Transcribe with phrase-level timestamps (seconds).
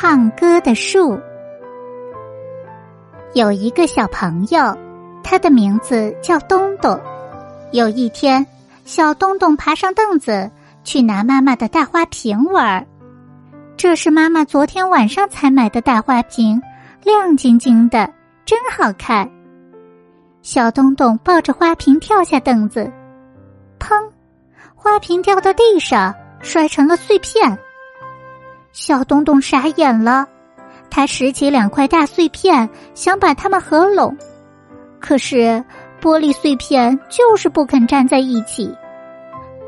[0.00, 1.18] 唱歌的树。
[3.34, 4.78] 有一个小朋友，
[5.24, 7.00] 他的名字叫东东。
[7.72, 8.46] 有一天，
[8.84, 10.48] 小东东爬上凳子
[10.84, 12.86] 去拿妈妈的大花瓶玩。
[13.76, 16.62] 这是妈妈昨天晚上才买的大花瓶，
[17.02, 18.08] 亮晶晶的，
[18.44, 19.28] 真好看。
[20.42, 22.88] 小东东抱着花瓶跳下凳子，
[23.80, 24.08] 砰！
[24.76, 27.58] 花瓶掉到地上，摔成了碎片。
[28.80, 30.24] 小东东傻眼了，
[30.88, 34.16] 他拾起两块大碎片，想把它们合拢，
[35.00, 35.64] 可是
[36.00, 38.72] 玻璃碎片就是不肯站在一起。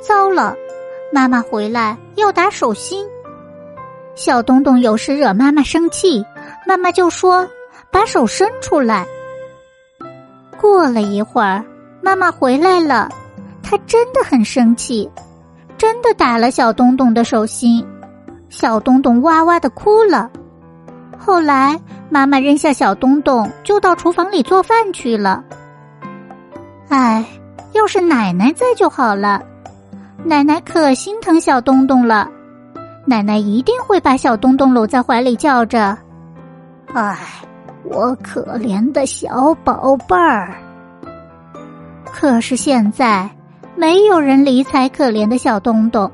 [0.00, 0.56] 糟了，
[1.12, 3.06] 妈妈回来要打手心。
[4.16, 6.26] 小东东有时惹妈妈生气，
[6.66, 7.48] 妈妈就说
[7.92, 9.06] ：“把手伸出来。”
[10.58, 11.64] 过了一会儿，
[12.02, 13.08] 妈妈回来了，
[13.62, 15.08] 她真的很生气，
[15.78, 17.86] 真的打了小东东的手心。
[18.48, 20.30] 小东东哇哇的哭了。
[21.18, 21.80] 后来，
[22.10, 25.42] 妈妈扔下小东东，就到厨房里做饭去了。
[26.88, 27.24] 唉，
[27.72, 29.42] 要是奶奶在就好了，
[30.24, 32.28] 奶奶可心疼小东东了，
[33.04, 35.96] 奶奶一定会把小东东搂在怀里，叫着
[36.94, 37.18] ：“唉，
[37.84, 40.54] 我可怜的小宝贝儿。”
[42.12, 43.28] 可是现在，
[43.74, 46.10] 没有人理睬可怜的小东东。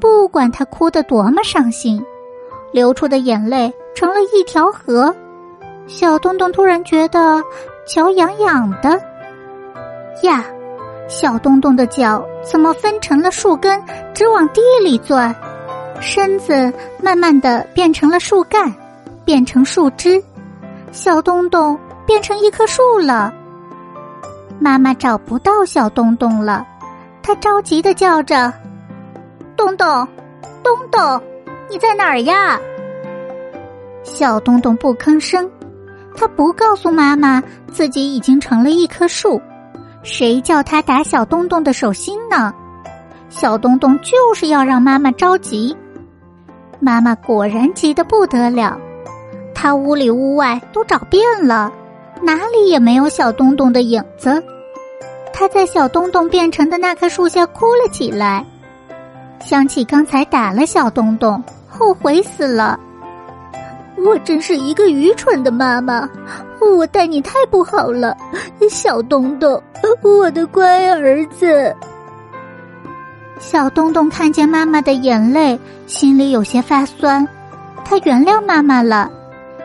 [0.00, 2.04] 不管他哭得多么伤心，
[2.72, 5.14] 流出的眼泪成了一条河。
[5.86, 7.42] 小东东突然觉得
[7.86, 9.00] 脚痒痒的，
[10.22, 10.44] 呀，
[11.08, 13.80] 小东东的脚怎么分成了树根，
[14.12, 15.34] 直往地里钻？
[16.00, 18.72] 身子慢慢的变成了树干，
[19.24, 20.22] 变成树枝，
[20.92, 23.32] 小东东变成一棵树了。
[24.58, 26.66] 妈妈找不到小东东了，
[27.22, 28.52] 她着急的叫着。
[29.56, 30.06] 东东，
[30.62, 31.22] 东东，
[31.70, 32.60] 你在哪儿呀？
[34.02, 35.50] 小东东不吭声，
[36.14, 39.40] 他不告诉妈妈自己已经成了一棵树。
[40.02, 42.54] 谁叫他打小东东的手心呢？
[43.28, 45.76] 小东东就是要让妈妈着急。
[46.78, 48.78] 妈妈果然急得不得了，
[49.54, 51.72] 她屋里屋外都找遍了，
[52.22, 54.44] 哪里也没有小东东的影子。
[55.32, 58.44] 她在小东东变成的那棵树下哭了起来。
[59.40, 62.78] 想起刚才打了小东东，后悔死了。
[63.96, 66.08] 我真是一个愚蠢的妈妈，
[66.60, 68.16] 我待你太不好了，
[68.68, 69.62] 小东东，
[70.02, 71.74] 我的乖儿子。
[73.38, 77.26] 小东东看见妈妈的眼泪，心里有些发酸。
[77.84, 79.10] 他原谅妈妈了，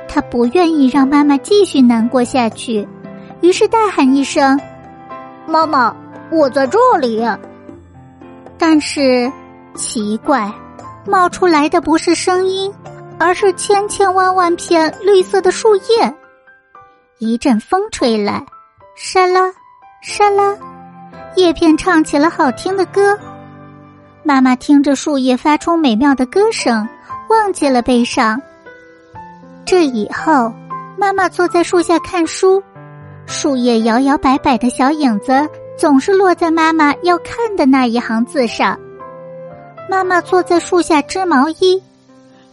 [0.07, 2.87] 他不愿意让妈妈继续难过下去，
[3.41, 4.59] 于是大喊一声
[5.47, 5.95] ：“妈妈，
[6.29, 7.25] 我在这里。”
[8.57, 9.31] 但是。
[9.75, 10.53] 奇怪，
[11.05, 12.73] 冒出来的不是声音，
[13.17, 16.13] 而是千千万万片绿色的树叶。
[17.19, 18.45] 一阵风吹来，
[18.95, 19.51] 沙拉
[20.01, 20.55] 沙拉，
[21.35, 23.17] 叶片唱起了好听的歌。
[24.23, 26.87] 妈妈听着树叶发出美妙的歌声，
[27.29, 28.41] 忘记了悲伤。
[29.65, 30.51] 这以后，
[30.97, 32.61] 妈妈坐在树下看书，
[33.25, 38.77] 树叶摇摇摆摆的小影子总是落在妈妈要看的那一行字上。
[39.91, 41.83] 妈妈坐在树下织毛衣，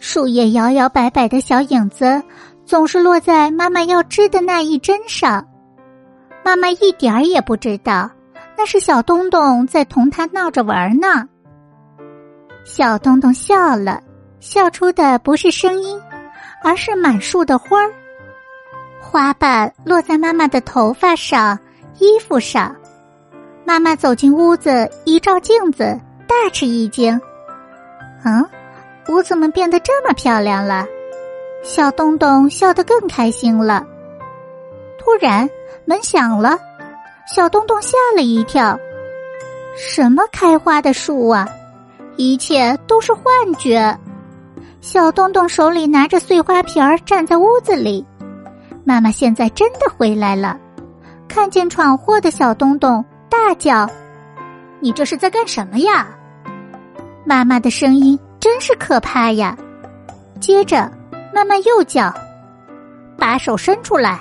[0.01, 2.21] 树叶摇摇摆摆的小影子
[2.65, 5.47] 总是落在妈妈要织的那一针上。
[6.43, 8.11] 妈妈一点儿也不知道，
[8.57, 11.29] 那是小东东在同他闹着玩呢。
[12.65, 14.01] 小东东笑了，
[14.41, 15.97] 笑出的不是声音，
[16.61, 17.89] 而是满树的花儿。
[18.99, 21.57] 花瓣落在妈妈的头发上、
[21.99, 22.75] 衣服上。
[23.63, 27.17] 妈妈走进屋子，一照镜子，大吃一惊。
[28.23, 28.45] 嗯，
[29.07, 30.85] 我怎么变得这么漂亮了？
[31.63, 33.85] 小东东笑得更开心了。
[34.97, 35.49] 突然
[35.85, 36.57] 门响了，
[37.33, 38.79] 小东东吓了一跳。
[39.77, 41.47] 什么开花的树啊？
[42.17, 43.23] 一切都是幻
[43.57, 43.97] 觉。
[44.81, 48.05] 小东东手里拿着碎花瓶儿，站在屋子里。
[48.83, 50.57] 妈妈现在真的回来了，
[51.27, 53.89] 看见闯祸的小东东，大叫
[54.79, 56.07] ：“你这是在干什么呀？”
[57.29, 59.55] 妈妈的声音真是可怕呀！
[60.39, 60.91] 接着，
[61.31, 62.11] 妈妈又叫
[63.19, 64.19] ：“把手伸出来。”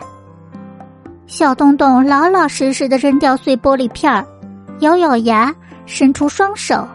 [1.26, 4.22] 小东东老老实实的扔掉碎玻璃片儿，
[4.80, 5.54] 咬咬牙，
[5.86, 6.86] 伸出双手。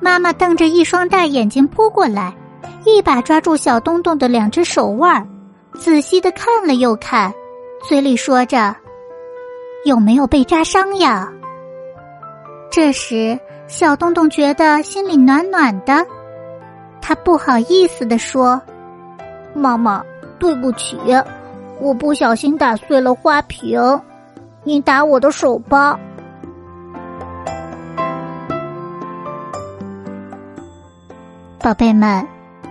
[0.00, 2.34] 妈妈瞪着一双大眼睛扑过来，
[2.86, 5.28] 一把抓住小东东的两只手腕，
[5.74, 7.30] 仔细的看了又看，
[7.86, 8.74] 嘴里说着
[9.84, 11.30] ：“有没有被扎伤呀？”
[12.72, 13.38] 这时。
[13.68, 16.06] 小洞洞觉得心里暖暖的，
[17.00, 18.60] 他不好意思的说
[19.54, 20.02] ：“妈妈，
[20.38, 20.96] 对不起，
[21.80, 23.78] 我不小心打碎了花瓶，
[24.64, 25.98] 你打我的手吧。
[31.58, 32.24] 宝贝们，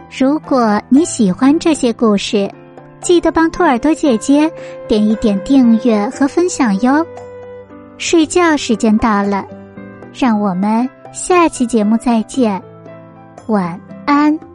[0.10, 2.50] 如果你喜欢这些故事，
[3.02, 4.50] 记得帮兔耳朵姐姐
[4.88, 7.06] 点一点订阅和分享哟。
[7.98, 9.46] 睡觉时间到了，
[10.18, 12.62] 让我们下期节目再见，
[13.48, 14.55] 晚安。